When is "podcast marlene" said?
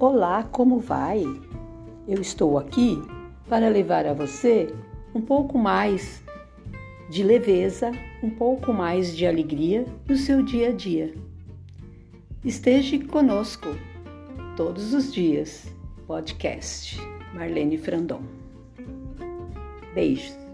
16.06-17.76